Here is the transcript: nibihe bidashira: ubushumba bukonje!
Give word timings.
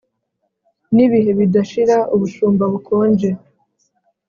nibihe 0.95 1.31
bidashira: 1.39 1.97
ubushumba 2.15 2.63
bukonje! 2.71 3.29